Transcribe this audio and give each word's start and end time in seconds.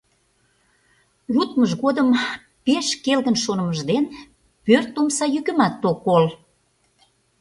Лудмыж 1.35 1.71
годым 1.83 2.09
пеш 2.65 2.87
келгын 3.05 3.35
шонымыж 3.43 3.79
дене 3.91 4.09
пӧрт 4.65 4.93
омса 4.99 5.25
йӱкымат 5.33 5.81
ок 5.89 5.99
кол. 6.05 6.25